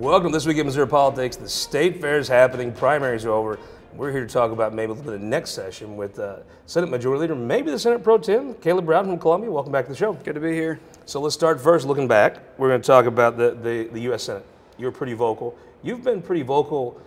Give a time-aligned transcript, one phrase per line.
[0.00, 1.36] Welcome to this week in Missouri Politics.
[1.36, 3.58] The state fair is happening, primaries are over.
[3.92, 6.38] We're here to talk about maybe a little bit of the next session with uh,
[6.64, 9.50] Senate Majority Leader, maybe the Senate Pro Tem, Caleb Rowden from Columbia.
[9.50, 10.14] Welcome back to the show.
[10.14, 10.80] Good to be here.
[11.04, 12.38] So let's start first looking back.
[12.56, 14.22] We're going to talk about the, the, the U.S.
[14.22, 14.46] Senate.
[14.78, 15.54] You're pretty vocal.
[15.82, 16.98] You've been pretty vocal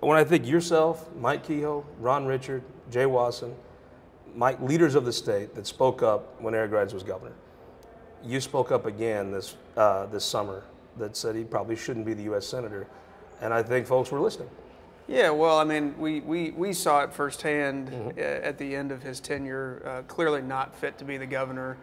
[0.00, 3.54] when I think yourself, Mike Kehoe, Ron Richard, Jay Wasson,
[4.34, 7.36] Mike, leaders of the state that spoke up when Eric Greitens was governor.
[8.24, 10.64] You spoke up again this, uh, this summer
[10.96, 12.46] that said he probably shouldn't be the U.S.
[12.46, 12.86] Senator.
[13.40, 14.50] And I think folks were listening.
[15.08, 18.18] Yeah, well, I mean, we, we, we saw it firsthand mm-hmm.
[18.18, 19.82] at the end of his tenure.
[19.84, 21.76] Uh, clearly not fit to be the governor.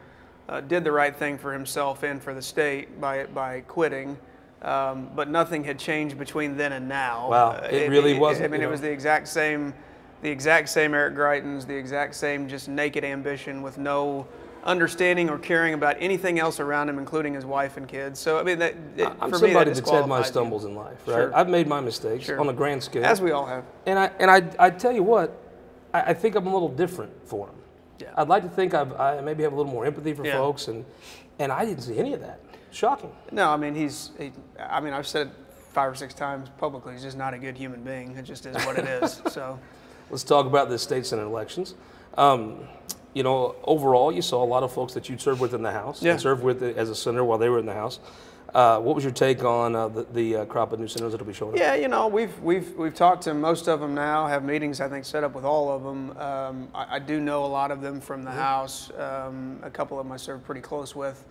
[0.47, 4.17] Uh, did the right thing for himself and for the state by, by quitting.
[4.61, 7.29] Um, but nothing had changed between then and now.
[7.29, 8.45] Wow, uh, it, it really it, wasn't.
[8.45, 8.71] I mean, it know.
[8.71, 9.73] was the exact same,
[10.21, 14.25] the exact same Eric Greitens, the exact same just naked ambition with no
[14.67, 18.19] understanding or caring about anything else around him, including his wife and kids.
[18.19, 20.75] So I mean, that, it, I'm for somebody me, that that's had my stumbles in
[20.75, 21.15] life, right?
[21.15, 21.35] Sure.
[21.35, 22.39] I've made my mistakes sure.
[22.39, 23.63] on a grand scale, as we all have.
[23.85, 25.35] And I and I I tell you what,
[25.93, 27.55] I, I think I'm a little different for him.
[27.99, 28.13] Yeah.
[28.15, 30.33] I'd like to think I've, I maybe have a little more empathy for yeah.
[30.33, 30.85] folks, and
[31.39, 32.41] and I didn't see any of that.
[32.69, 33.11] Shocking.
[33.31, 34.11] No, I mean he's.
[34.19, 35.33] He, I mean I've said it
[35.71, 36.93] five or six times publicly.
[36.93, 38.15] He's just not a good human being.
[38.17, 39.21] It just is what it is.
[39.29, 39.59] So.
[40.09, 41.75] Let's talk about the state senate elections.
[42.17, 42.67] Um,
[43.17, 45.71] you know, overall, you saw a lot of folks that you'd served with in the
[45.71, 46.11] House yeah.
[46.11, 47.99] and served with as a senator while they were in the House.
[48.53, 51.27] Uh, what was your take on uh, the, the uh, crop of new senators that'll
[51.27, 51.59] be showing up?
[51.59, 54.27] Yeah, you know, we've we've we've talked to most of them now.
[54.27, 56.17] Have meetings, I think, set up with all of them.
[56.17, 58.39] Um, I, I, do know a lot of them from the mm-hmm.
[58.39, 58.91] House.
[58.97, 61.25] Um, a couple of them I served pretty close with.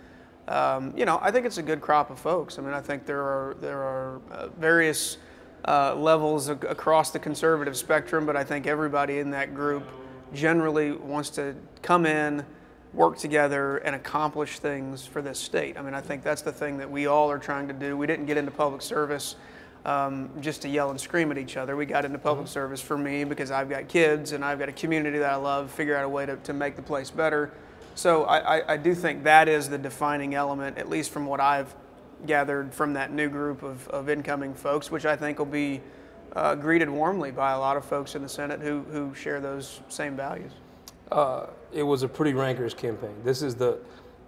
[0.48, 2.58] Um, you know, I think it's a good crop of folks.
[2.58, 5.18] I mean, I think there are there are uh, various
[5.64, 9.84] uh, levels across the conservative spectrum, but I think everybody in that group
[10.32, 12.44] generally wants to come in,
[12.92, 15.76] work together, and accomplish things for this state.
[15.76, 17.96] I mean, I think that's the thing that we all are trying to do.
[17.96, 19.36] We didn't get into public service
[19.84, 21.76] um, just to yell and scream at each other.
[21.76, 22.52] We got into public mm-hmm.
[22.52, 25.70] service for me because I've got kids and I've got a community that I love,
[25.70, 27.52] figure out a way to, to make the place better.
[27.94, 31.40] So I, I, I do think that is the defining element, at least from what
[31.40, 31.74] I've
[32.26, 35.80] gathered from that new group of, of incoming folks, which I think will be
[36.36, 39.80] uh, greeted warmly by a lot of folks in the Senate who, who share those
[39.88, 40.52] same values.
[41.10, 43.14] Uh, it was a pretty rancorous campaign.
[43.24, 43.78] This is the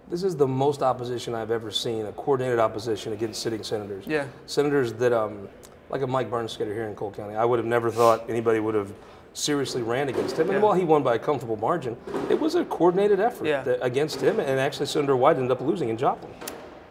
[0.09, 4.07] this is the most opposition I've ever seen, a coordinated opposition against sitting senators.
[4.07, 4.25] Yeah.
[4.47, 5.47] Senators that, um,
[5.91, 8.73] like a Mike Bernskoetter here in Cole County, I would have never thought anybody would
[8.73, 8.91] have
[9.33, 10.49] seriously ran against him.
[10.49, 10.63] And yeah.
[10.63, 11.95] while he won by a comfortable margin,
[12.27, 13.63] it was a coordinated effort yeah.
[13.83, 16.33] against him, and actually Senator White ended up losing in Joplin.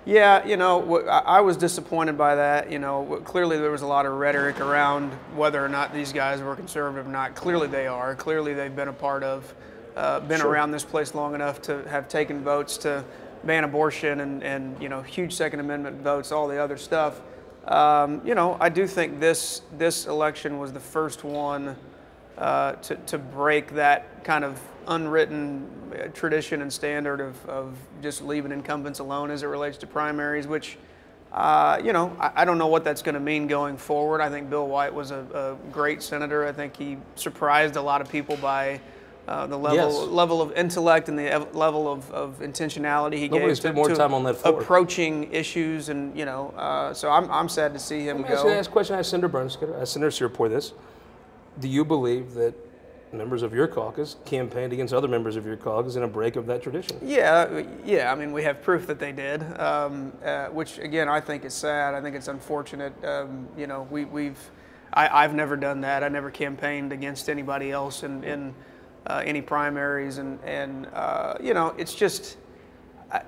[0.09, 2.73] Yeah, you know, I was disappointed by that.
[2.73, 6.41] You know, clearly there was a lot of rhetoric around whether or not these guys
[6.41, 7.35] were conservative or not.
[7.35, 8.15] Clearly they are.
[8.15, 9.55] Clearly they've been a part of,
[9.97, 10.49] uh, been sure.
[10.49, 13.05] around this place long enough to have taken votes to
[13.45, 17.21] ban abortion and, and you know, huge Second Amendment votes, all the other stuff.
[17.67, 21.77] Um, you know, I do think this this election was the first one
[22.39, 24.59] uh, to, to break that kind of
[24.89, 29.87] unwritten uh, tradition and standard of, of just leaving incumbents alone as it relates to
[29.87, 30.79] primaries, which,
[31.33, 34.21] uh, you know, I, I, don't know what that's going to mean going forward.
[34.21, 36.47] I think Bill White was a, a, great senator.
[36.47, 38.81] I think he surprised a lot of people by
[39.29, 40.11] uh, the level yes.
[40.11, 43.77] level of intellect and the ev- level of, of intentionality he Nobody gave spent to,
[43.77, 44.59] more to time on that floor.
[44.59, 48.35] approaching issues, and you know, uh, so I'm, I'm sad to see him Let me
[48.35, 48.35] go.
[48.35, 48.97] ask you a question.
[48.97, 50.73] I asked Senator Burns, I asked Senator Cierpiot this.
[51.61, 52.55] Do you believe that
[53.13, 56.47] members of your caucus campaigned against other members of your caucus in a break of
[56.47, 56.99] that tradition.
[57.03, 58.13] Yeah, yeah.
[58.13, 61.55] I mean, we have proof that they did, um, uh, which again I think is
[61.55, 61.95] sad.
[61.95, 62.93] I think it's unfortunate.
[63.05, 64.39] Um, you know, we, we've
[64.93, 66.03] I, have never done that.
[66.03, 68.55] I never campaigned against anybody else in, in
[69.07, 72.37] uh, any primaries, and and uh, you know, it's just.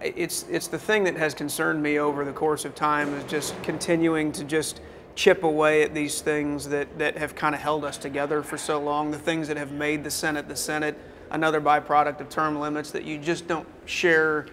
[0.02, 3.54] It's it's the thing that has concerned me over the course of time is just
[3.62, 4.82] continuing to just
[5.14, 8.80] chip away at these things that, that have kind of held us together for so
[8.80, 10.96] long, the things that have made the Senate the Senate,
[11.30, 14.46] another byproduct of term limits that you just don't share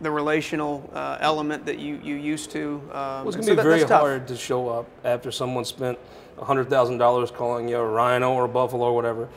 [0.00, 2.80] the relational uh, element that you, you used to.
[2.84, 5.64] Um, well, it's going to so be that, very hard to show up after someone
[5.64, 5.98] spent
[6.38, 9.28] $100,000 calling you a rhino or a buffalo or wwhatever.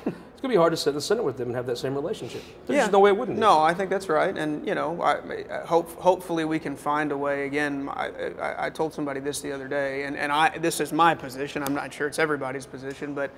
[0.43, 1.95] Going to be hard to sit in the Senate with them and have that same
[1.95, 2.43] relationship.
[2.67, 2.81] There's yeah.
[2.81, 3.37] just no way it wouldn't.
[3.39, 4.37] No, I think that's right.
[4.37, 7.45] And, you know, I, I hope, hopefully we can find a way.
[7.45, 8.09] Again, I,
[8.41, 11.63] I, I, told somebody this the other day, and, and I, this is my position.
[11.63, 13.31] I'm not sure it's everybody's position, but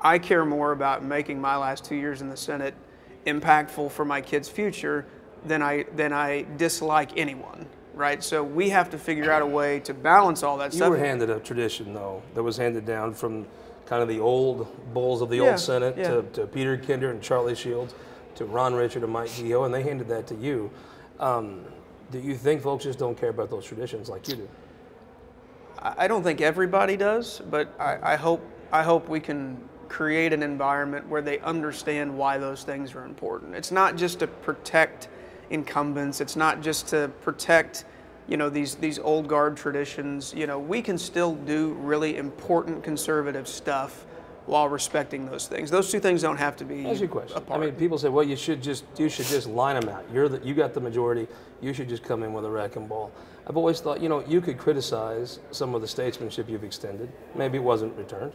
[0.00, 2.74] I care more about making my last two years in the Senate
[3.26, 5.06] impactful for my kids' future
[5.44, 7.66] than I, than I dislike anyone
[7.96, 8.24] right?
[8.24, 10.86] So we have to figure out a way to balance all that you stuff.
[10.86, 13.46] You were handed a tradition, though, that was handed down from
[13.86, 16.08] kind of the old bulls of the yeah, old Senate yeah.
[16.08, 17.94] to, to, Peter Kinder and Charlie Shields
[18.34, 20.70] to Ron Richard and Mike Kehoe, and they handed that to you.
[21.20, 21.64] Um,
[22.10, 24.48] do you think folks just don't care about those traditions like you do?
[25.78, 28.42] I I don't think everybody does, but I, I hope
[28.72, 33.54] I hope we can create an environment where they understand why those things are important.
[33.54, 35.08] It's not just to protect
[35.50, 36.20] incumbents.
[36.20, 37.84] It's not just to protect,
[38.28, 40.32] you know, these these old guard traditions.
[40.36, 44.06] You know, we can still do really important conservative stuff
[44.46, 45.70] while respecting those things.
[45.70, 47.38] Those two things don't have to be That's your question.
[47.38, 47.60] apart.
[47.60, 50.04] I mean, people say, well, you should just you should just line them out.
[50.12, 51.26] You're the, you got the majority.
[51.60, 53.10] You should just come in with a wrecking ball.
[53.46, 57.10] I've always thought, you know, you could criticize some of the statesmanship you've extended.
[57.34, 58.32] Maybe it wasn't returned.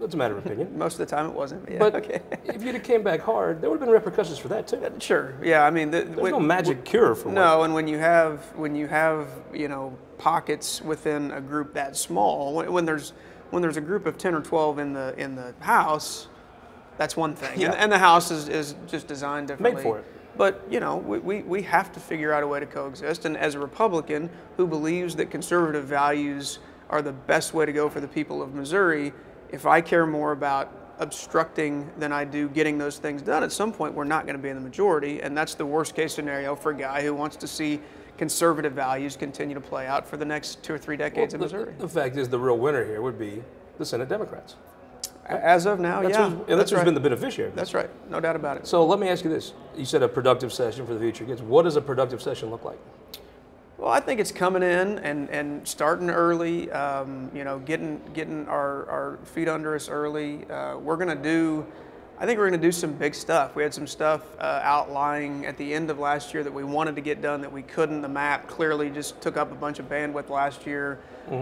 [0.00, 0.76] That's a matter of opinion.
[0.78, 1.68] Most of the time, it wasn't.
[1.70, 2.20] Yeah, But okay.
[2.44, 4.76] if you'd have came back hard, there would have been repercussions for that too.
[4.76, 5.34] Uh, sure.
[5.42, 5.64] Yeah.
[5.64, 7.34] I mean, the, There's no magic cure for what.
[7.34, 11.96] No, and when you have when you have you know pockets within a group that
[11.96, 13.12] small, when, when there's
[13.50, 16.28] when there's a group of ten or twelve in the in the house,
[16.96, 17.68] that's one thing, Yeah.
[17.68, 19.76] and, and the house is, is just designed differently.
[19.76, 20.04] Made for it.
[20.36, 23.24] But you know, we, we, we have to figure out a way to coexist.
[23.24, 26.60] And as a Republican who believes that conservative values
[26.90, 29.12] are the best way to go for the people of Missouri,
[29.50, 33.72] if I care more about obstructing than I do getting those things done, at some
[33.72, 36.54] point we're not going to be in the majority, and that's the worst case scenario
[36.54, 37.80] for a guy who wants to see
[38.16, 41.40] conservative values continue to play out for the next two or three decades the, in
[41.40, 41.74] Missouri.
[41.78, 43.42] the fact is, the real winner here would be
[43.78, 44.56] the Senate Democrats.
[45.26, 46.84] As of now, That's, yeah, who's, and that's, who's right.
[46.86, 47.52] been the beneficiary.
[47.54, 48.66] That's right, no doubt about it.
[48.66, 51.42] So let me ask you this: You said a productive session for the future kids.
[51.42, 52.78] What does a productive session look like?
[53.88, 56.70] Well, I think it's coming in and, and starting early.
[56.70, 60.44] Um, you know, getting getting our, our feet under us early.
[60.50, 61.66] Uh, we're gonna do.
[62.18, 63.56] I think we're gonna do some big stuff.
[63.56, 66.96] We had some stuff uh, outlying at the end of last year that we wanted
[66.96, 68.02] to get done that we couldn't.
[68.02, 70.98] The map clearly just took up a bunch of bandwidth last year.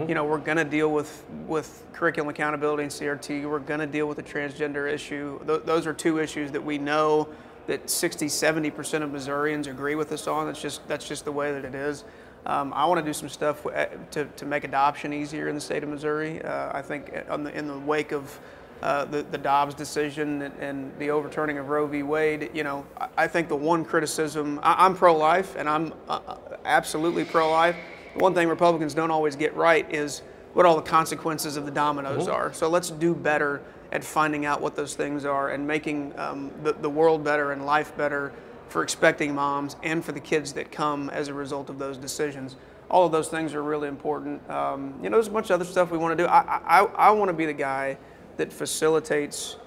[0.07, 3.45] You know, we're gonna deal with with curriculum accountability and CRT.
[3.45, 5.37] We're gonna deal with the transgender issue.
[5.45, 7.27] Th- those are two issues that we know
[7.65, 10.45] that 60, 70 percent of Missourians agree with us on.
[10.47, 12.05] That's just that's just the way that it is.
[12.47, 15.61] Um, I want to do some stuff uh, to, to make adoption easier in the
[15.61, 16.41] state of Missouri.
[16.41, 18.39] Uh, I think on the, in the wake of
[18.81, 22.03] uh, the, the Dobbs decision and, and the overturning of Roe v.
[22.03, 26.21] Wade, you know, I, I think the one criticism, I, I'm pro-life and I'm uh,
[26.25, 27.75] uh, absolutely pro-life.
[28.15, 30.21] The one thing Republicans don't always get right is
[30.53, 32.53] what all the consequences of the dominoes are.
[32.53, 33.61] So let's do better
[33.91, 37.65] at finding out what those things are and making um, the, the world better and
[37.65, 38.31] life better
[38.69, 42.55] for expecting moms and for the kids that come as a result of those decisions.
[42.89, 44.47] All of those things are really important.
[44.49, 46.29] Um, you know, there's a bunch of other stuff we want to do.
[46.29, 47.97] I, I, I want to be the guy
[48.37, 49.57] that facilitates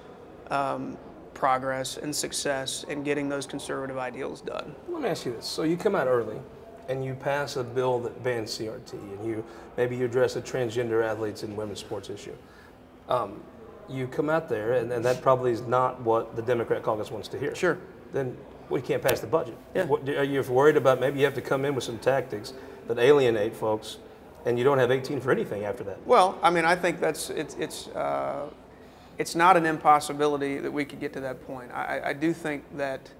[0.49, 0.97] um,
[1.33, 4.75] progress and success in getting those conservative ideals done.
[4.89, 6.37] Let me ask you this: So you come out early,
[6.89, 9.43] and you pass a bill that bans CRT, and you
[9.77, 12.35] maybe you address the transgender athletes and women's sports issue.
[13.07, 13.41] Um,
[13.89, 17.27] you come out there, and, and that probably is not what the Democrat caucus wants
[17.29, 17.55] to hear.
[17.55, 17.77] Sure.
[18.13, 18.37] Then
[18.71, 19.55] we can't pass the budget.
[19.75, 19.85] Yeah.
[19.85, 20.99] What, are you worried about?
[20.99, 22.53] Maybe you have to come in with some tactics
[22.87, 23.97] that alienate folks,
[24.45, 26.05] and you don't have 18 for anything after that.
[26.07, 28.47] Well, I mean, I think that's it's it's uh,
[29.17, 31.71] it's not an impossibility that we could get to that point.
[31.71, 33.11] I, I- do think that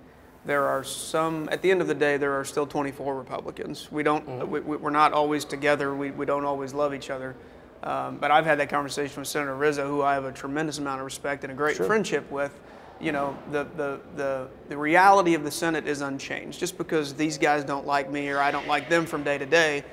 [0.46, 1.48] there are some.
[1.52, 3.92] At the end of the day, there are still 24 Republicans.
[3.92, 4.48] We don't.
[4.50, 5.94] We, we- we're not always together.
[5.94, 7.36] We, we don't always love each other.
[7.84, 11.00] Um, but I've had that conversation with Senator Rizzo, who I have a tremendous amount
[11.02, 12.58] of respect and a great friendship with.
[13.02, 16.60] You know, the, the, the, the reality of the Senate is unchanged.
[16.60, 19.46] Just because these guys don't like me or I don't like them from day to
[19.46, 19.84] day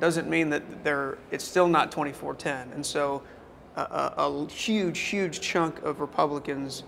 [0.00, 2.72] doesn't mean that they're, it's still not 2410.
[2.74, 3.22] And so
[3.76, 6.84] a, a, huge, huge chunk of Republicans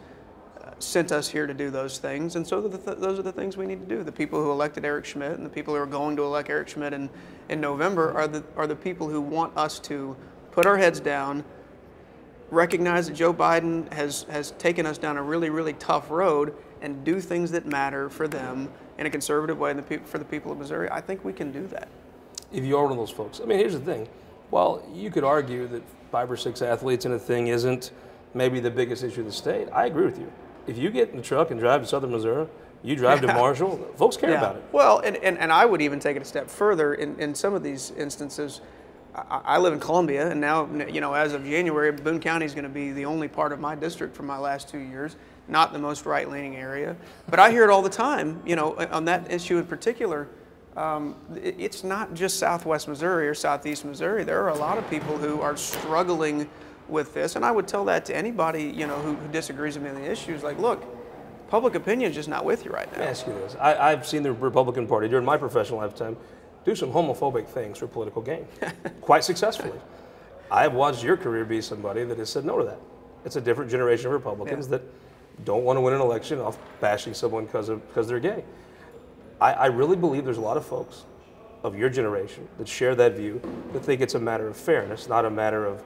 [0.61, 2.37] uh, sent us here to do those things.
[2.37, 4.03] And so th- those are the things we need to do.
[4.03, 6.69] The people who elected Eric Schmitt and the people who are going to elect Eric
[6.69, 7.09] Schmitt in,
[7.49, 10.17] in November are the, are the people who want us to
[10.53, 11.45] put our heads down,
[12.51, 17.05] recognize that Joe Biden has, has taken us down a really, really tough road and
[17.05, 20.53] do things that matter for them in a conservative way and the for the people
[20.53, 21.89] of Missouri, I think we can do that.
[22.53, 23.41] if you are one of those folks.
[23.41, 24.09] I mean, here's the thing.
[24.51, 27.93] While you could argue that five or six athletes in a thing isn't
[28.35, 30.31] maybe the biggest issue of the state, I agree with you.
[30.67, 32.47] If you get in the truck and drive to Southern Missouri,
[32.83, 34.65] you drive to Marshall, folks care about it.
[34.73, 36.95] Well, and, and, and I would even take it a step further.
[36.95, 38.61] In, in some of these instances,
[39.15, 42.65] I, live in Columbia, and now, you know, as of January, Boone County is going
[42.65, 45.17] to be the only part of my district for my last two years,
[45.49, 46.97] not the most right leaning area.
[47.29, 50.29] But I hear it all the time, you know, on that issue in particular.
[50.77, 54.23] Um, it's not just Southwest Missouri or Southeast Missouri.
[54.23, 56.49] There are a lot of people who are struggling
[56.89, 59.85] with this, and I would tell that to anybody, you know, who, who disagrees with
[59.85, 60.45] me on the issues.
[60.45, 60.85] Like, look,
[61.49, 63.11] public opinion is just not with you right Let me now.
[63.11, 63.57] ask you this.
[63.61, 66.17] I, I've seen the Republican Party during my professional lifetime
[66.65, 68.47] do some homophobic things for political gain,
[69.01, 69.79] quite successfully.
[70.51, 72.79] I've watched your career be somebody that has said no to that.
[73.25, 74.79] It's a different generation of Republicans Yeah.
[74.79, 74.83] that
[75.45, 78.45] don't want to win an election off bashing someone because because they're gay.
[79.41, 81.05] I, I really believe there's a lot of folks
[81.63, 83.41] of your generation that share that view
[83.73, 85.83] that think it's a matter of fairness, not a matter of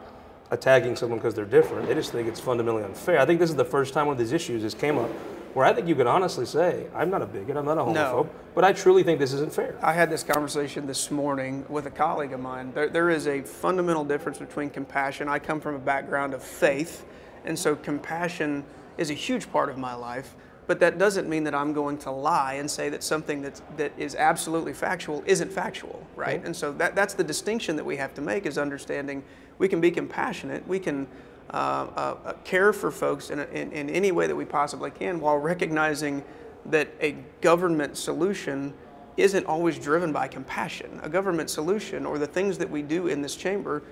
[0.50, 1.88] attacking someone because they're different.
[1.88, 3.18] They just think it's fundamentally unfair.
[3.20, 5.10] I think this is the first time one of these issues has came up
[5.54, 7.94] where I think you can honestly say, I'm not a bigot, I'm not a homophobe,
[7.94, 8.30] No.
[8.54, 9.78] but I truly think this isn't fair.
[9.80, 12.72] I had this conversation this morning with a colleague of mine.
[12.74, 15.28] There, there is a fundamental difference between compassion.
[15.28, 17.06] I come from a background of faith,
[17.44, 18.64] and so compassion
[18.98, 20.34] is a huge part of my life.
[20.66, 23.92] But that doesn't mean that I'm going to lie and say that something that's, that
[23.98, 26.38] is absolutely factual isn't factual, right?
[26.38, 26.46] Mm-hmm.
[26.46, 29.22] And so that, that's the distinction that we have to make is understanding
[29.58, 31.06] we can be compassionate, we can
[31.50, 34.90] uh, uh, uh, care for folks in, a- in, in any way that we possibly
[34.90, 36.22] can while recognizing
[36.66, 38.72] that a government solution
[39.16, 41.00] isn't always driven by compassion.
[41.02, 43.82] A government solution or the things that we do in this chamber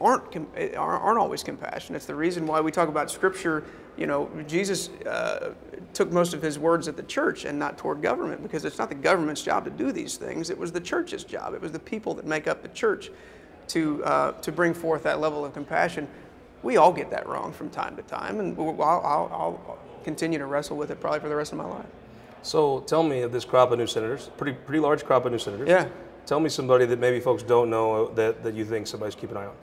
[0.00, 0.36] eh, aren't
[0.76, 1.94] aren't always compassion.
[1.94, 3.64] It's the reason why we talk about Scripture.
[3.96, 5.52] You know, Jesus uh,
[5.92, 8.88] took most of his words at the church and not toward government because it's not
[8.88, 10.48] the government's job to do these things.
[10.50, 11.54] It was the church's job.
[11.54, 13.10] It was the people that make up the church
[13.68, 16.08] to uh, to bring forth that level of compassion.
[16.62, 20.46] We all get that wrong from time to time, and I'll, I'll, I'll continue to
[20.46, 21.86] wrestle with it probably for the rest of my life.
[22.42, 25.38] So tell me of this crop of new senators, pretty pretty large crop of new
[25.38, 25.68] senators.
[25.68, 25.88] Yeah.
[26.26, 29.36] Tell me somebody that maybe folks don't know that, that you think somebody's keep an
[29.36, 29.54] eye on.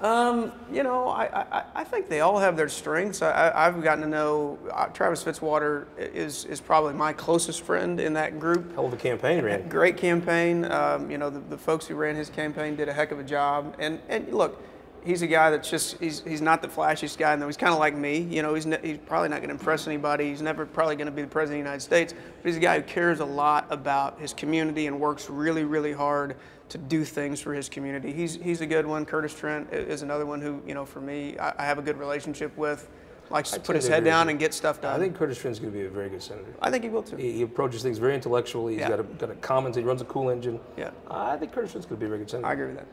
[0.00, 1.24] Um, you know, I,
[1.58, 3.20] I, I think they all have their strengths.
[3.20, 8.12] I, I've gotten to know uh, Travis Fitzwater is, is probably my closest friend in
[8.12, 8.74] that group.
[8.74, 9.68] Hell of a campaign, Randy.
[9.68, 10.64] Great campaign.
[10.66, 13.24] Um, you know, the, the folks who ran his campaign did a heck of a
[13.24, 13.74] job.
[13.80, 14.62] And, and look,
[15.04, 17.34] he's a guy that's just, he's, he's not the flashiest guy.
[17.36, 18.18] No, he's kind of like me.
[18.18, 20.28] You know, he's, ne- he's probably not going to impress anybody.
[20.28, 22.12] He's never probably going to be the president of the United States.
[22.42, 25.92] But he's a guy who cares a lot about his community and works really, really
[25.92, 26.36] hard
[26.70, 28.12] to do things for his community.
[28.12, 29.06] He's, he's a good one.
[29.06, 31.98] Curtis Trent is another one who, you know, for me, I, I have a good
[31.98, 32.88] relationship with.
[33.30, 34.94] Likes to put his to head down and get stuff done.
[34.94, 36.46] I think Curtis Trent's going to be a very good senator.
[36.62, 37.16] I think he will too.
[37.16, 38.72] He, he approaches things very intellectually.
[38.72, 38.88] He's Yeah.
[38.88, 39.76] got a got a comments.
[39.76, 40.58] He runs a cool engine.
[40.78, 40.92] Yeah.
[41.10, 42.48] I think Curtis Trent's going to be a very good senator.
[42.48, 42.86] I agree with that.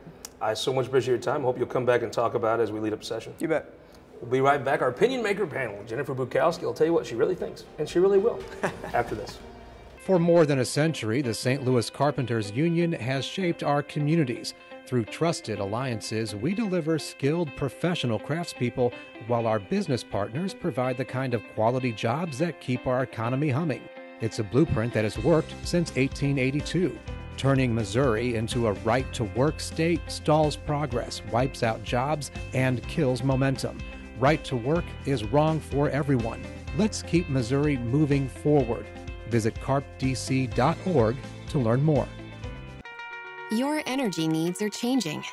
[0.46, 1.42] I so much appreciate your time.
[1.42, 3.34] Hope you'll come back and talk about it as we lead up session.
[3.40, 3.74] You bet.
[4.22, 4.84] We'll be right back.
[4.84, 7.98] Our opinion maker panel, Jennifer Bukowsky, will tell you what she really thinks, and she
[7.98, 8.40] really will
[8.94, 9.40] after this.
[10.06, 11.66] For more than a century, the St.
[11.66, 14.54] Louis Carpenters Union has shaped our communities.
[14.86, 18.94] Through trusted alliances, we deliver skilled professional craftspeople
[19.26, 23.82] while our business partners provide the kind of quality jobs that keep our economy humming.
[24.22, 26.96] It's a blueprint that has worked since 1882.
[27.38, 33.24] Turning Missouri into a right to work state stalls progress, wipes out jobs, and kills
[33.24, 33.78] momentum.
[34.20, 36.42] Right to work is wrong for everyone.
[36.78, 38.86] Let's keep Missouri moving forward.
[39.30, 41.18] Visit carpdc.org
[41.50, 42.08] to learn more.
[43.52, 45.24] Your energy needs are changing.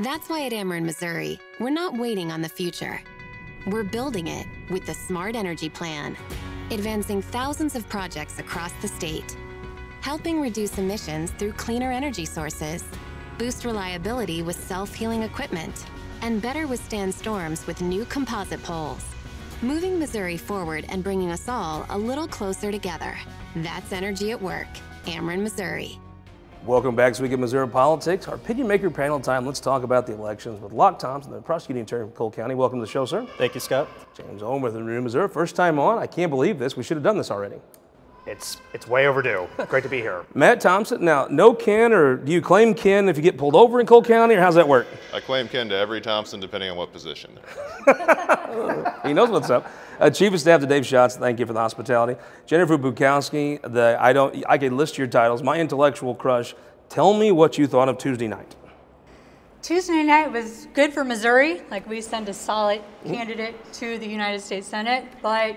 [0.00, 3.00] That's why at Ameren, Missouri, we're not waiting on the future.
[3.66, 6.16] We're building it with the Smart Energy Plan,
[6.70, 9.36] advancing thousands of projects across the state,
[10.00, 12.84] helping reduce emissions through cleaner energy sources,
[13.38, 15.86] boost reliability with self healing equipment,
[16.22, 19.04] and better withstand storms with new composite poles.
[19.62, 23.16] Moving Missouri forward and bringing us all a little closer together.
[23.56, 24.68] That's energy at work.
[25.06, 25.98] Ameren, Missouri.
[26.64, 28.28] Welcome back to Week of Missouri Politics.
[28.28, 29.46] Our opinion maker panel time.
[29.46, 32.54] Let's talk about the elections with Locke Thompson, the prosecuting attorney from Cole County.
[32.54, 33.26] Welcome to the show, sir.
[33.38, 33.88] Thank you, Scott.
[34.16, 35.28] James Owen with Renew Missouri.
[35.28, 35.98] First time on.
[35.98, 36.76] I can't believe this.
[36.76, 37.56] We should have done this already.
[38.28, 39.48] It's it's way overdue.
[39.68, 40.26] Great to be here.
[40.34, 41.02] Matt Thompson.
[41.02, 44.02] Now, no kin, or do you claim kin if you get pulled over in Cole
[44.02, 44.86] County, or how's that work?
[45.14, 47.38] I claim kin to every Thompson, depending on what position.
[49.04, 49.70] He knows what's up.
[50.00, 52.20] Uh, Chief of Staff to Dave Schatz, thank you for the hospitality.
[52.46, 55.42] Jennifer Bukowsky, the I don't I could list your titles.
[55.42, 56.54] My intellectual crush.
[56.88, 58.56] Tell me what you thought of Tuesday night.
[59.62, 61.62] Tuesday night was good for Missouri.
[61.70, 65.56] Like we sent a solid candidate to the United States Senate, but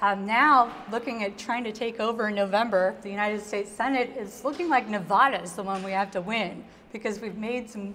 [0.00, 4.44] um, now looking at trying to take over in November, the United States Senate is
[4.44, 7.94] looking like Nevada is the one we have to win because we've made some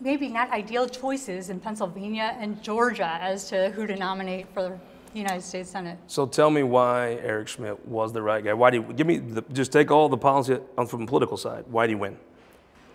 [0.00, 4.80] maybe not ideal choices in Pennsylvania and Georgia as to who to nominate for
[5.12, 5.98] the United States Senate.
[6.06, 8.54] So tell me why Eric Schmitt was the right guy.
[8.54, 11.36] Why do you give me the, just take all the policy on from the political
[11.36, 11.64] side?
[11.68, 12.16] Why do you win?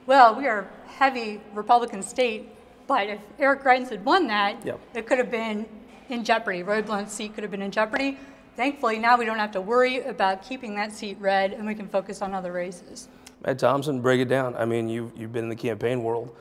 [0.05, 2.49] Well, we are a heavy Republican state,
[2.87, 4.79] but if Eric Greitens had won that, Yep.
[4.93, 5.65] it could have been
[6.09, 6.63] in jeopardy.
[6.63, 8.17] Roy Blunt's seat could have been in jeopardy.
[8.55, 11.87] Thankfully, now we don't have to worry about keeping that seat red, and we can
[11.89, 13.09] focus on other races.
[13.45, 14.55] Matt Thompson, break it down.
[14.55, 16.35] I mean, you've, you've been in the campaign world.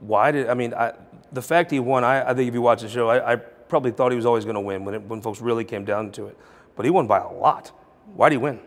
[0.00, 0.92] Why did I mean I,
[1.32, 2.04] the fact he won?
[2.04, 4.44] I, I think if you watch the show, I, I probably thought he was always
[4.44, 6.38] going to win when it, when folks really came down to it.
[6.74, 7.72] But he won by a lot.
[8.14, 8.60] Why did he win?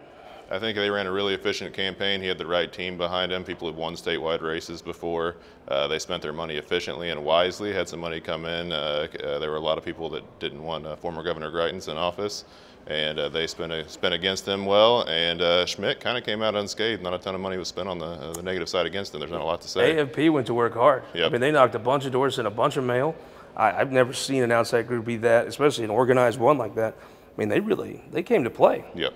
[0.51, 2.21] I think they ran a really efficient campaign.
[2.21, 3.45] He had the right team behind him.
[3.45, 5.37] People have won statewide races before.
[5.69, 7.71] Uh, they spent their money efficiently and wisely.
[7.71, 8.73] Had some money come in.
[8.73, 11.87] Uh, uh, there were a lot of people that didn't want uh, former Governor Greitens
[11.87, 12.43] in office,
[12.87, 15.03] and uh, they spent, spent against them well.
[15.07, 17.01] And uh, Schmitt kind of came out unscathed.
[17.01, 19.19] Not a ton of money was spent on the, uh, the negative side against them.
[19.19, 19.95] There's not a lot to say.
[19.95, 21.03] AFP went to work hard.
[21.27, 23.15] I mean, they knocked a bunch of doors, and a bunch of mail.
[23.55, 26.95] I, I've never seen an outside group be that, especially an organized one like that.
[26.99, 28.83] I mean, they really they came to play.
[28.95, 29.13] Yep.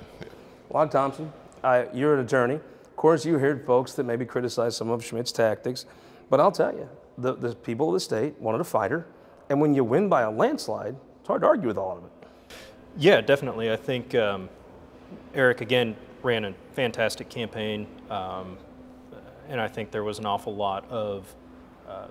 [0.70, 1.32] Locke Thompson,
[1.64, 2.56] I, you're an attorney.
[2.56, 5.86] Of course, you heard folks that maybe criticize some of Schmitt's tactics,
[6.30, 9.08] but I'll tell you, the, the people of the state wanted a fighter,
[9.50, 12.12] and when you win by a landslide, it's hard to argue with all of it.
[12.98, 13.72] Yeah, definitely.
[13.72, 14.50] I think um,
[15.34, 18.58] Eric again ran a fantastic campaign, um,
[19.50, 21.34] and I think there was an awful lot of
[21.88, 22.08] uh,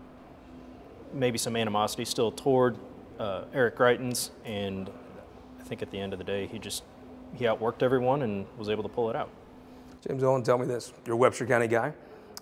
[1.13, 2.77] maybe some animosity still toward
[3.19, 4.91] uh, Eric Greitens, and
[5.61, 6.83] I think at the end of the day, he just
[7.37, 9.31] he outworked everyone and was able to pull it out.
[10.07, 10.93] James Owen, tell me this.
[11.07, 11.93] You're a Webster County guy.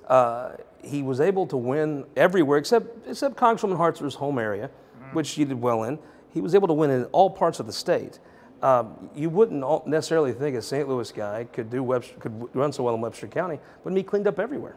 [0.09, 4.69] Uh, he was able to win everywhere except, except Congresswoman Hartzler's home area,
[5.13, 5.99] which she did well in.
[6.31, 8.19] He was able to win in all parts of the state.
[8.63, 10.89] Um, you wouldn't necessarily think a St.
[10.89, 14.27] Louis guy could do Webster, could run so well in Webster County, but he cleaned
[14.27, 14.77] up everywhere.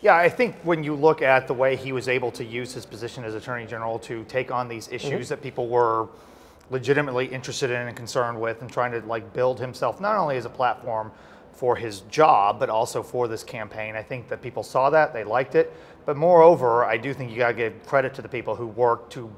[0.00, 2.86] Yeah, I think when you look at the way he was able to use his
[2.86, 6.08] position as Attorney General to take on these issues that people were
[6.70, 10.44] legitimately interested in and concerned with and trying to like build himself not only as
[10.44, 11.12] a platform
[11.52, 13.94] for his job but also for this campaign.
[13.96, 15.72] I think that people saw that, they liked it,
[16.04, 19.12] but moreover, I do think you got to give credit to the people who worked
[19.14, 19.30] to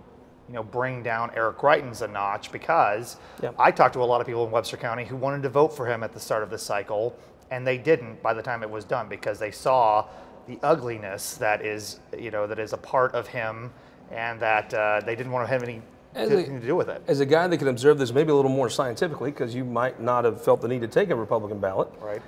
[0.48, 3.54] you know, bring down Eric Greitens a notch because Yep.
[3.58, 5.86] I talked to a lot of people in Webster County who wanted to vote for
[5.86, 7.14] him at the start of this cycle,
[7.50, 10.06] and they didn't by the time it was done because they saw
[10.46, 13.70] the ugliness that is, you know, that is a part of him,
[14.10, 15.82] and that uh, they didn't want to have any
[16.14, 17.02] As a- to do with it.
[17.06, 20.00] As a guy that can observe this maybe a little more scientifically, because you might
[20.00, 22.22] not have felt the need to take a Republican ballot, Right.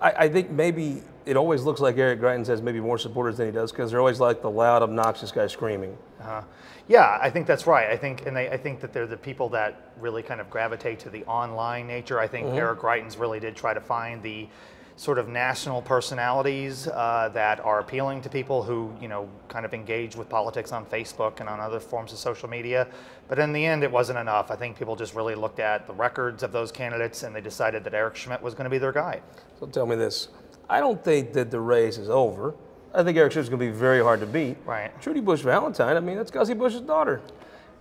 [0.00, 3.46] I, I think maybe it always looks like Eric Greitens has maybe more supporters than
[3.46, 5.96] he does because they're always like the loud, obnoxious guy screaming.
[6.20, 6.42] Uh-huh.
[6.88, 7.88] Yeah, I think that's right.
[7.90, 10.98] I think, and they, I think that they're the people that really kind of gravitate
[11.00, 12.18] to the online nature.
[12.20, 14.48] I think Eric Greitens really did try to find the
[14.96, 19.74] sort of national personalities uh, that are appealing to people who, you know, kind of
[19.74, 22.86] engage with politics on Facebook and on other forms of social media.
[23.26, 24.50] But in the end, it wasn't enough.
[24.50, 27.82] I think people just really looked at the records of those candidates and they decided
[27.84, 29.20] that Eric Schmitt was going to be their guy.
[29.58, 30.28] So tell me this.
[30.70, 32.54] I don't think that the race is over.
[32.94, 34.56] I think Eric Schmitt's going to be very hard to beat.
[34.64, 34.92] Right.
[35.02, 37.20] Trudy Busch Valentine, I mean, that's Gussie Busch's daughter.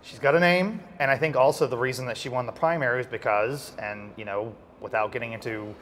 [0.02, 3.00] She's got a name, and I think also the reason that she won the primary
[3.00, 5.74] is because, and you know, without getting into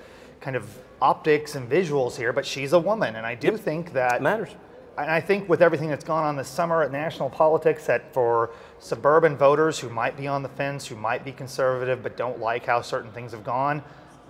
[0.42, 4.22] kind of optics and visuals here, but she's a woman, and I do think that
[4.22, 4.56] Matters.
[4.98, 8.52] And I think with everything that's gone on this summer at national politics, that for
[8.80, 12.66] suburban voters who might be on the fence, who might be conservative but don't like
[12.66, 13.82] how certain things have gone,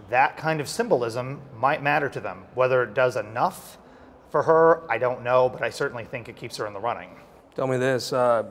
[0.09, 2.43] that kind of symbolism might matter to them.
[2.53, 3.79] Whether it does enough
[4.29, 7.09] for her, I don't know, but I certainly think it keeps her in the running.
[7.55, 8.13] Tell me this.
[8.13, 8.43] Uh,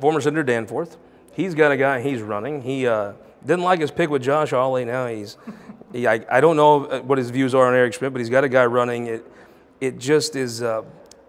[0.00, 0.96] former Senator Danforth,
[1.38, 2.60] he's got a guy he's running.
[2.60, 3.12] He uh,
[3.46, 4.84] didn't like his pick with Josh Hawley.
[4.84, 5.38] Now he's,
[5.92, 8.28] he, I, I don't know uh, what his views are on Eric Schmitt, but he's
[8.28, 9.06] got a guy running.
[9.06, 9.32] It,
[9.80, 10.82] it just is, uh,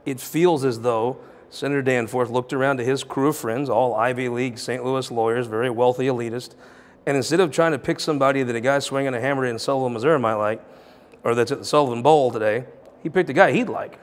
[0.05, 1.19] it feels as though
[1.51, 4.83] Senator Danforth looked around to his crew of friends, all Ivy League St.
[4.83, 6.55] Louis lawyers, very wealthy elitist,
[7.05, 9.93] and instead of trying to pick somebody that a guy swinging a hammer in Sullivan,
[9.93, 10.61] Missouri might like,
[11.23, 12.65] or that's at the Sullivan Bowl today,
[13.03, 13.99] he picked a guy he'd like.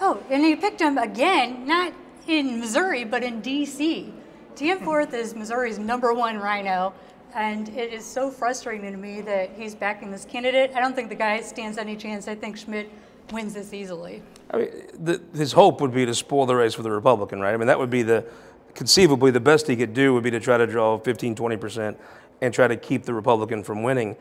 [0.00, 1.92] Oh, and he picked him again, not
[2.28, 4.12] in Missouri, but in D.C.
[4.56, 6.94] Danforth is Missouri's number one rhino,
[7.34, 10.72] and it is so frustrating to me that he's backing this candidate.
[10.74, 12.26] I don't think the guy stands any chance.
[12.26, 12.90] I think Schmitt
[13.32, 14.22] wins this easily.
[14.50, 17.52] I mean, the, his hope would be to spoil the race for the Republican, right?
[17.52, 18.24] I mean, that would be the
[18.74, 21.98] conceivably the best he could do would be to try to draw 15, 20 percent
[22.40, 24.16] and try to keep the Republican from winning.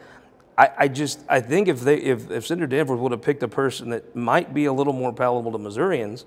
[0.58, 3.48] I, I just I think if they if, if Senator Danforth would have picked a
[3.48, 6.26] person that might be a little more palatable to Missourians,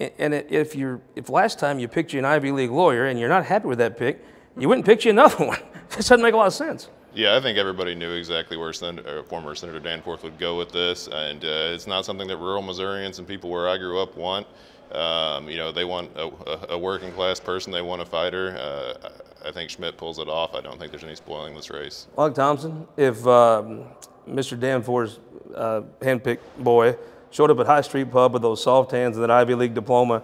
[0.00, 3.28] and if you're if last time you picked you an Ivy League lawyer and you're
[3.28, 4.24] not happy with that pick,
[4.58, 5.58] you wouldn't pick you another one.
[5.90, 6.88] this doesn't make a lot of sense.
[7.14, 10.72] Yeah, I think everybody knew exactly where Sen- uh, former Senator Danforth would go with
[10.72, 14.16] this, and uh, it's not something that rural Missourians and people where I grew up
[14.16, 14.46] want.
[14.92, 16.30] Um, you know, they want a,
[16.70, 18.56] a- working class person, they want a fighter.
[18.58, 20.54] Uh, I I think Schmitt pulls it off.
[20.54, 22.06] I don't think there's any spoiling this race.
[22.16, 23.86] Locke Thompson, if um,
[24.28, 24.58] Mr.
[24.58, 25.18] Danforth's
[25.56, 26.96] uh, handpicked boy
[27.32, 30.22] showed up at High Street Pub with those soft hands and that Ivy League diploma,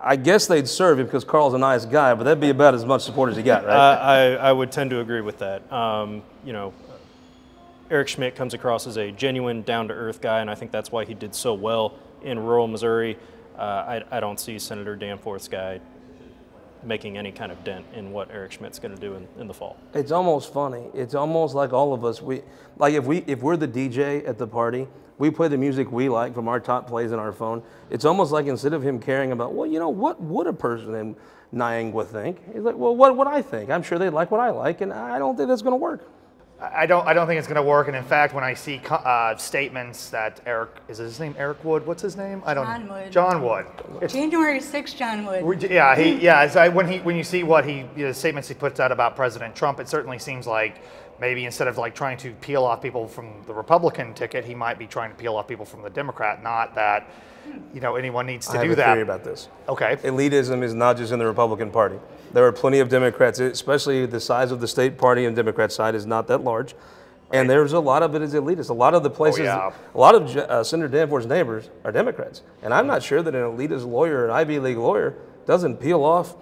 [0.00, 2.84] I guess they'd serve him because Carl's a nice guy, but that'd be about as
[2.84, 3.74] much support as he got, right?
[3.74, 5.72] Uh, I, I would tend to agree with that.
[5.72, 6.74] Um, you know,
[7.90, 10.92] Eric Schmitt comes across as a genuine, down to earth guy, and I think that's
[10.92, 13.16] why he did so well in rural Missouri.
[13.58, 15.80] Uh, I, I don't see Senator Danforth's guy
[16.82, 19.54] making any kind of dent in what Eric Schmitt's going to do in, in the
[19.54, 19.78] fall.
[19.94, 20.84] It's almost funny.
[20.92, 22.20] It's almost like all of us.
[22.20, 22.42] We
[22.76, 24.86] like if we if we're the DJ at the party,
[25.18, 27.62] we play the music we like from our top plays in our phone.
[27.90, 30.94] It's almost like instead of him caring about, well, you know, what would a person
[30.94, 31.16] in
[31.54, 32.40] Niangua think?
[32.52, 33.70] He's like, well, what would I think?
[33.70, 36.08] I'm sure they'd like what I like, and I don't think that's going to work.
[36.60, 37.06] I don't.
[37.06, 37.88] I don't think it's going to work.
[37.88, 41.84] And in fact, when I see uh, statements that Eric is his name Eric Wood.
[41.84, 42.42] What's his name?
[42.46, 42.64] I don't.
[42.64, 43.12] John Wood.
[43.12, 43.66] John Wood.
[43.96, 45.62] It's- January 6th, John Wood.
[45.64, 46.14] Yeah, he.
[46.14, 46.48] Yeah.
[46.48, 48.78] So I, when he when you see what he you know, the statements he puts
[48.80, 50.80] out about President Trump, it certainly seems like
[51.20, 54.78] maybe instead of like trying to peel off people from the Republican ticket, he might
[54.78, 56.42] be trying to peel off people from the Democrat.
[56.42, 57.08] Not that
[57.74, 58.86] you know anyone needs to I have do a that.
[58.86, 59.48] theory about this.
[59.68, 59.96] Okay.
[59.96, 61.98] Elitism is not just in the Republican Party.
[62.32, 65.94] There are plenty of Democrats, especially the size of the state party and Democrat side
[65.94, 66.74] is not that large.
[67.32, 68.70] And there's a lot of it is elitist.
[68.70, 69.72] A lot of the places, yeah.
[69.94, 72.42] a lot of uh, Senator Danforth's neighbors are Democrats.
[72.62, 76.36] And I'm not sure that an elitist lawyer, an Ivy League lawyer, doesn't peel off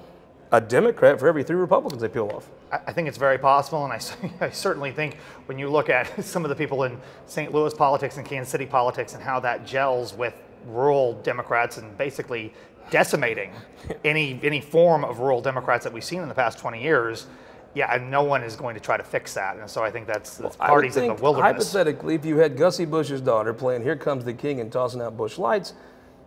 [0.52, 2.48] a Democrat for every three Republicans they peel off.
[2.70, 4.00] I think it's very possible, and I,
[4.46, 7.52] I, certainly think when you look at some of the people in St.
[7.52, 10.34] Louis politics and Kansas City politics and how that gels with
[10.66, 12.52] rural Democrats and basically
[12.90, 13.52] decimating
[14.04, 17.26] any any form of rural Democrats that we've seen in the past 20 years,
[17.74, 19.56] yeah, and no one is going to try to fix that.
[19.56, 21.72] And so I think that's, that's would parties in the wilderness.
[21.72, 25.16] Hypothetically, if you had Gussie Busch's daughter playing "Here Comes the King" and tossing out
[25.16, 25.72] Busch lights,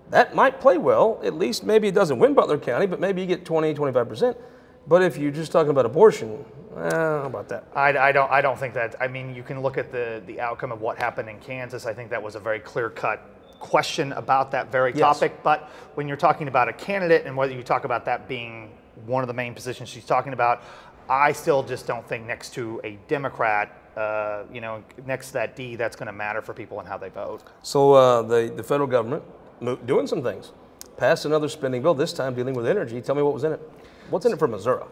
[0.10, 1.20] that might play well.
[1.24, 4.38] At least maybe it doesn't win Butler County, but maybe you get 20, 25 percent.
[4.88, 6.46] But if you're just talking about abortion,
[6.78, 7.66] eh, how about that?
[7.76, 8.30] I, I don't.
[8.32, 8.96] I don't think that.
[9.02, 11.86] I mean, you can look at the the outcome of what happened in Kansas.
[11.86, 13.22] I think that was a very clear cut
[13.60, 15.00] question about that very Yes.
[15.00, 15.42] topic.
[15.42, 18.70] But when you're talking about a candidate and whether you talk about that being
[19.08, 20.62] one of the main positions she's talking about,
[21.10, 25.56] I still just don't think next to a Democrat, uh, you know, next to that
[25.56, 27.42] D, that's going to matter for people and how they vote.
[27.64, 29.24] So uh, the the federal government
[29.86, 30.52] doing some things,
[30.98, 31.94] passed another spending bill.
[31.94, 33.02] This time dealing with energy.
[33.02, 33.62] Tell me what was in it.
[34.10, 34.84] What's in it for Missouri?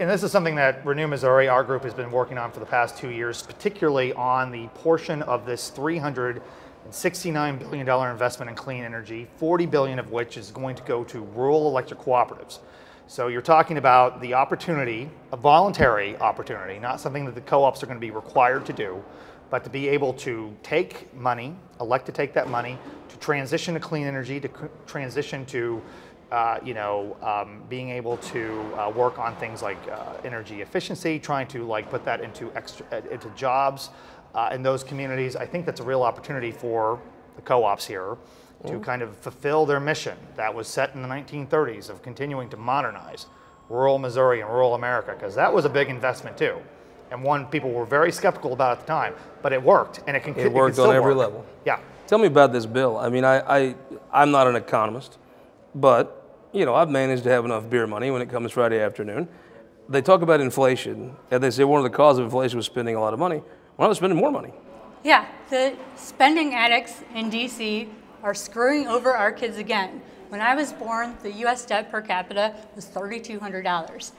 [0.00, 2.66] And this is something that Renew Missouri, our group, has been working on for the
[2.66, 9.26] past two years, particularly on the portion of this $369 billion investment in clean energy,
[9.38, 12.60] 40 billion of which is going to go to rural electric cooperatives.
[13.08, 17.86] So you're talking about the opportunity, a voluntary opportunity, not something that the co-ops are
[17.86, 19.02] going to be required to do,
[19.50, 23.80] but to be able to take money, elect to take that money, to transition to
[23.80, 24.48] clean energy, to
[24.86, 25.82] transition to
[26.30, 31.18] uh, you know, um, being able to uh, work on things like uh, energy efficiency,
[31.18, 33.90] trying to like put that into extra uh, into jobs
[34.34, 35.36] uh, in those communities.
[35.36, 37.00] I think that's a real opportunity for
[37.36, 38.16] the co-ops here
[38.66, 42.56] to kind of fulfill their mission that was set in the 1930s of continuing to
[42.56, 43.26] modernize
[43.68, 46.56] rural Missouri and rural America, because that was a big investment too,
[47.10, 50.22] and one people were very skeptical about at the time, but it worked, and it
[50.22, 50.32] can.
[50.34, 51.26] It can worked still on every work.
[51.26, 51.46] level.
[51.64, 51.80] Yeah.
[52.06, 52.96] Tell me about this bill.
[52.96, 53.74] I mean, I, I
[54.12, 55.18] I'm not an economist,
[55.74, 59.28] but you know I've managed to have enough beer money when it comes Friday afternoon.
[59.88, 62.94] They talk about inflation, and they say one of the causes of inflation was spending
[62.94, 63.42] a lot of money.
[63.76, 64.52] Why not spending more money?
[65.04, 67.88] Yeah, the spending addicts in DC
[68.22, 70.02] are screwing over our kids again.
[70.28, 74.12] When I was born, the US debt per capita was $3,200.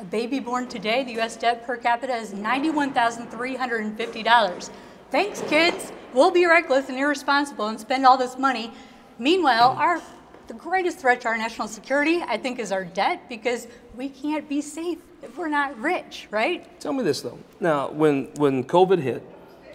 [0.00, 4.70] A baby born today, the US debt per capita is $91,350.
[5.10, 5.90] Thanks, kids.
[6.14, 8.70] We'll be reckless and irresponsible and spend all this money.
[9.18, 10.00] Meanwhile, our
[10.46, 14.48] the greatest threat to our national security, I think, is our debt because we can't
[14.48, 16.80] be safe if we're not rich, right?
[16.80, 17.40] Tell me this though.
[17.58, 19.24] Now, when when COVID hit,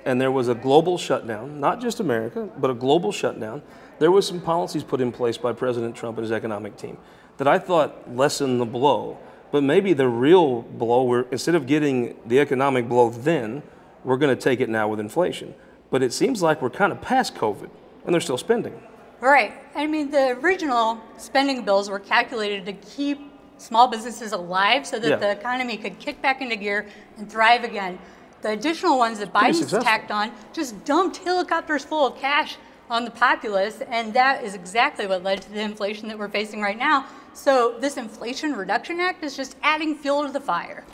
[0.06, 3.62] and there was a global shutdown, not just America, but a global shutdown,
[4.00, 6.98] there was some policies put in place by President Trump and his economic team
[7.38, 9.18] that I thought lessened the blow.
[9.54, 13.62] But maybe the real blow, where instead of getting the economic blow then,
[14.04, 15.54] we're going to take it now with inflation.
[15.92, 17.70] But it seems like we're kind of past COVID,
[18.04, 18.82] and they're still spending.
[19.22, 19.54] Right.
[19.76, 23.20] I mean, the original spending bills were calculated to keep
[23.60, 25.16] small businesses alive so that Yeah.
[25.18, 26.88] the economy could kick back into gear
[27.20, 28.00] and thrive again.
[28.42, 29.84] The additional ones that Biden's successful.
[29.84, 32.58] tacked on just dumped helicopters full of cash
[32.90, 36.60] on the populace, and that is exactly what led to the inflation that we're facing
[36.60, 37.06] right now.
[37.34, 40.86] So, this Inflation Reduction Act is just adding fuel to the fire.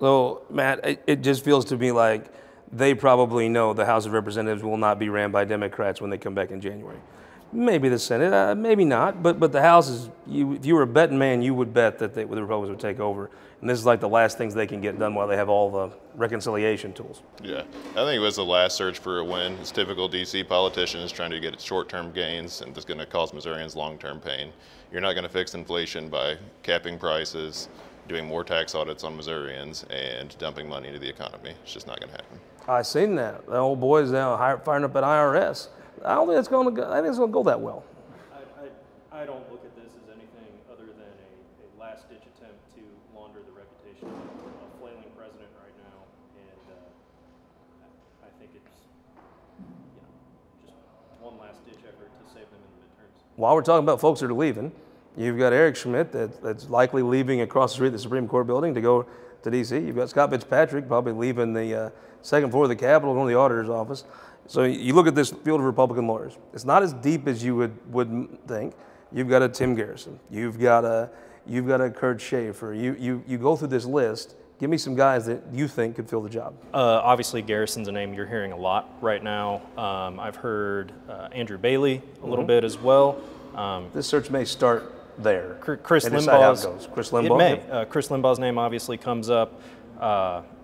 [0.00, 2.32] So, Matt, it, it just feels to me like
[2.72, 6.16] they probably know the House of Representatives will not be ran by Democrats when they
[6.16, 6.98] come back in January.
[7.54, 10.08] Maybe the Senate, uh, maybe not, but but the House is.
[10.26, 12.80] You, if you were a betting man, you would bet that they, the Republicans would
[12.80, 15.36] take over, and this is like the last things they can get done while they
[15.36, 17.22] have all the reconciliation tools.
[17.42, 19.52] Yeah, I think it was the last search for a win.
[19.60, 23.76] It's typical DC politicians trying to get short-term gains, and it's going to cause Missourians
[23.76, 24.52] long-term pain.
[24.90, 27.68] You're not going to fix inflation by capping prices,
[28.08, 31.54] doing more tax audits on Missourians, and dumping money into the economy.
[31.62, 32.40] It's just not going to happen.
[32.66, 33.46] I seen that.
[33.46, 35.68] The old boys now firing up at IRS.
[36.04, 36.74] I don't think it's going to.
[36.74, 37.84] Go, I think it's going to go that well.
[38.34, 41.30] I, I, I don't look at this as anything other than a,
[41.62, 42.82] a last ditch attempt to
[43.14, 45.98] launder the reputation of a flailing president right now.
[46.42, 48.74] And uh, I, think it's,
[50.66, 53.14] you know, just one last ditch effort to save them in the midterms.
[53.36, 54.72] While we're talking about folks that are leaving,
[55.16, 58.74] you've got Eric Schmitt that, that's likely leaving across the street the Supreme Court building
[58.74, 59.06] to go
[59.42, 59.78] to D.C.
[59.78, 61.90] You've got Scott Fitzpatrick probably leaving the uh,
[62.22, 64.04] second floor of the Capitol, going to the auditor's office.
[64.46, 66.36] So you look at this field of Republican lawyers.
[66.52, 68.74] It's not as deep as you would would think.
[69.12, 70.18] You've got a Tim Garrison.
[70.30, 71.10] You've got a
[71.46, 72.74] you've got a Kurt Schaefer.
[72.74, 74.36] You you you go through this list.
[74.58, 76.54] Give me some guys that you think could fill the job.
[76.72, 79.60] Uh, obviously, Garrison's a name you're hearing a lot right now.
[79.76, 83.20] Um, I've heard uh, Andrew Bailey a little bit as well.
[83.56, 85.58] Um, This search may start there.
[85.60, 86.88] Chris and decide how it Limbaugh's goes.
[86.92, 87.60] Chris It may.
[87.70, 89.60] Uh, Chris Limbaugh's name obviously comes up.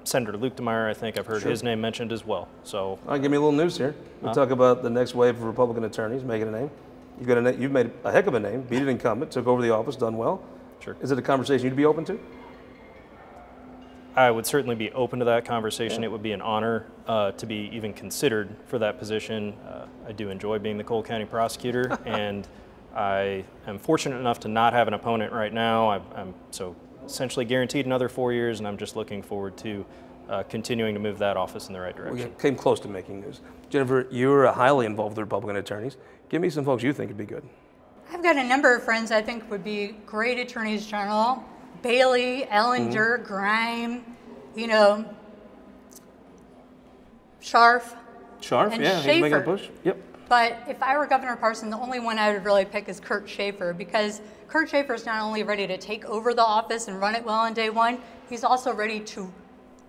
[0.08, 2.48] Uh, Senator Luetkemeyer, I think I've heard his name mentioned as well.
[2.64, 3.94] So right, give me a little news here.
[4.22, 6.70] We'll talk about the next wave of Republican attorneys making a name.
[7.18, 9.60] You've got a you've made a heck of a name, beat an incumbent, took over
[9.60, 10.42] the office, done well.
[10.80, 10.96] Sure.
[11.02, 12.18] Is it a conversation you'd be open to?
[14.16, 16.02] I would certainly be open to that conversation.
[16.02, 19.52] It would be an honor uh, to be even considered for that position.
[19.66, 22.48] Uh, I do enjoy being the Cole County prosecutor, and
[22.94, 25.88] I am fortunate enough to not have an opponent right now.
[25.90, 26.74] I, I'm so
[27.08, 29.84] essentially guaranteed another four years, and I'm just looking forward to
[30.28, 32.14] uh, continuing to move that office in the right direction.
[32.16, 32.40] We direction.
[32.40, 33.40] came close to making news.
[33.70, 35.96] Jennifer, you're highly involved with Republican attorneys.
[36.28, 37.42] Give me some folks you think would be good.
[38.12, 41.42] I've got a number of friends I think would be great attorneys general.
[41.82, 44.04] Bailey, Ellinger, Grime,
[44.54, 45.04] you know,
[47.40, 47.94] Scharf.
[48.40, 49.42] Scharf, And yeah, he's making a Schaefer.
[49.44, 49.68] push.
[49.84, 50.02] Yep.
[50.28, 53.28] But if I were Governor Parson, the only one I would really pick is Kurt
[53.28, 57.14] Schaefer because Kurt Schaefer is not only ready to take over the office and run
[57.14, 57.98] it well on day one,
[58.30, 59.30] he's also ready to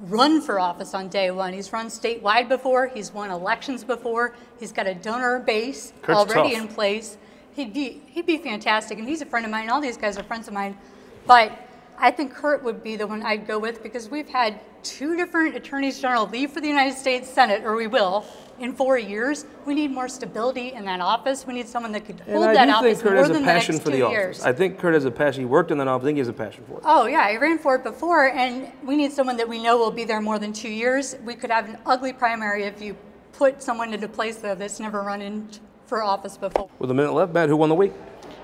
[0.02, 1.54] run for office on day one.
[1.54, 6.56] He's run statewide before, he's won elections before, he's got a donor base Kurt's already
[6.56, 6.62] tough.
[6.62, 7.18] in place.
[7.54, 9.70] He'd be he'd be fantastic, and he's a friend of mine.
[9.70, 10.78] All these guys are friends of mine,
[11.26, 11.52] but
[11.98, 15.56] I think Kurt would be the one I'd go with because we've had two different
[15.56, 18.26] attorneys general leave for the United States Senate, or we will,
[18.60, 19.46] in four years.
[19.66, 21.46] We need more stability in that office.
[21.48, 23.76] We need someone that could hold that office think Kurt more has a than passion
[23.76, 24.40] the next for two the years.
[24.40, 24.46] office.
[24.46, 25.42] I think Kurt has a passion.
[25.42, 26.04] He worked in that office.
[26.04, 26.84] I think he has a passion for it.
[26.86, 29.92] Oh yeah, I ran for it before, and we need someone that we know will
[29.92, 31.16] be there more than two years.
[31.24, 32.96] We could have an ugly primary if you
[33.34, 35.50] put someone into place though that's never run in
[35.86, 36.70] for office before.
[36.80, 37.94] With a minute left, Matt, who won the week?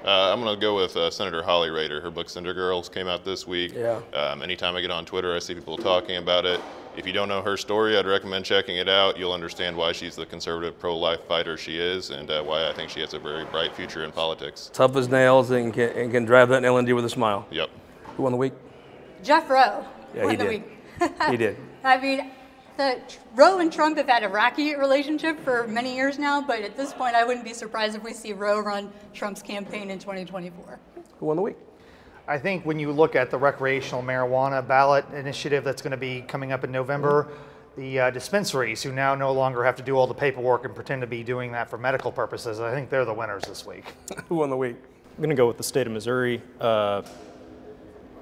[0.05, 1.99] Uh, I'm going to go with uh, Senator Holly Rehder.
[1.99, 3.73] Her book Cinder Girls came out this week.
[3.73, 4.01] Yeah.
[4.13, 6.61] Um, anytime I get on Twitter, I see people talking about it.
[6.95, 9.17] If you don't know her story, I'd recommend checking it out.
[9.17, 12.91] You'll understand why she's the conservative pro-life fighter she is, and uh, why I think
[12.91, 14.69] she has a very bright future in politics.
[14.73, 17.47] Tough as nails and can, and can drive that in LND with a smile.
[17.49, 17.69] Yep.
[18.15, 18.53] Who won the week?
[19.23, 20.49] Jeff Roe Yeah, won he the did.
[20.49, 20.63] week.
[21.31, 21.57] He did.
[21.83, 22.29] I mean,
[22.77, 23.01] the
[23.35, 26.93] Roe and Trump have had a rocky relationship for many years now, but at this
[26.93, 30.79] point, I wouldn't be surprised if we see Roe run Trump's campaign in 2024.
[31.19, 31.57] Who won the week?
[32.27, 36.21] I think when you look at the recreational marijuana ballot initiative that's going to be
[36.21, 37.27] coming up in November,
[37.77, 41.01] the uh, dispensaries who now no longer have to do all the paperwork and pretend
[41.01, 43.83] to be doing that for medical purposes, I think they're the winners this week.
[44.29, 44.77] Who won the week?
[45.15, 47.03] I'm going to go with the state of Missouri, uh,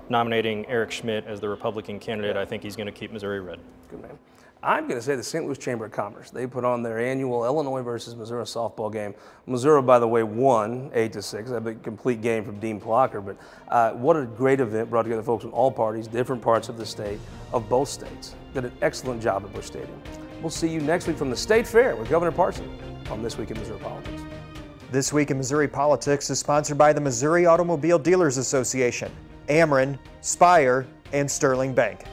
[0.09, 2.35] nominating Eric Schmitt as the Republican candidate.
[2.35, 3.59] I think he's going to keep Missouri red.
[3.89, 4.17] Good man.
[4.63, 5.45] I'm going to say the St.
[5.45, 6.29] Louis Chamber of Commerce.
[6.31, 9.13] They put on their annual Illinois versus Missouri softball game.
[9.45, 11.49] Missouri, by the way, won eight to six.
[11.51, 13.23] That's A complete game from Dean Plocher.
[13.23, 14.89] But uh, what a great event!
[14.89, 17.19] Brought together folks from all parties, different parts of the state,
[17.51, 18.35] of both states.
[18.53, 20.01] Did an excellent job at Busch Stadium.
[20.41, 22.69] We'll see you next week from the State Fair with Governor Parson
[23.09, 24.21] on this week in Missouri politics.
[24.91, 29.11] This Week in Missouri Politics is sponsored by the Missouri Automobile Dealers Association,
[29.49, 32.05] Ameren, Spire, and Sterling Bank.